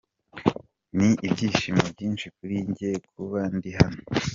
Ni 0.97 1.09
ibyishimo 1.27 1.81
byinshi 1.93 2.25
kuri 2.35 2.55
jye 2.75 2.91
kuba 3.11 3.39
ndi 3.55 3.69
hano. 3.77 4.01